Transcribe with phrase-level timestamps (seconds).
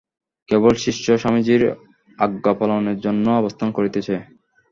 [0.49, 1.61] কেবল শিষ্য স্বামীজীর
[2.19, 4.15] আজ্ঞাপালনের জন্য অবস্থান করিতেছে।